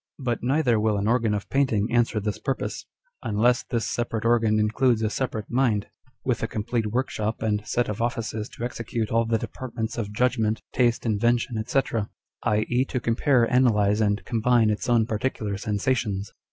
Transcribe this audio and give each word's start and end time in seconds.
But 0.17 0.41
neither 0.41 0.79
will 0.79 0.97
an 0.97 1.07
organ 1.07 1.35
of 1.35 1.47
painting 1.51 1.89
answer 1.91 2.19
this 2.19 2.39
purpose, 2.39 2.87
unless 3.21 3.61
this 3.61 3.87
separate 3.87 4.25
organ 4.25 4.57
includes 4.57 5.03
a 5.03 5.11
separate 5.11 5.45
mind, 5.51 5.89
with 6.25 6.41
a 6.41 6.47
complete 6.47 6.87
workshop 6.87 7.43
and 7.43 7.63
set 7.67 7.87
of 7.87 8.01
offices 8.01 8.49
to 8.57 8.63
execute 8.63 9.11
all 9.11 9.25
the 9.25 9.37
departments 9.37 9.99
of 9.99 10.11
judgment, 10.11 10.63
taste, 10.73 11.05
invention, 11.05 11.63
&c., 11.67 11.79
i.e., 12.41 12.83
to 12.85 12.99
compare, 12.99 13.43
analyse, 13.43 14.01
and 14.01 14.25
combine 14.25 14.71
its 14.71 14.89
own 14.89 15.05
particular 15.05 15.55
sensations. 15.55 16.33